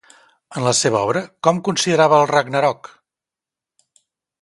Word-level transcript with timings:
En 0.59 0.63
la 0.67 0.71
seva 0.77 1.01
obra, 1.09 1.21
com 1.49 1.61
considerava 1.69 2.19
el 2.23 2.29
Ragnarok? 2.35 2.93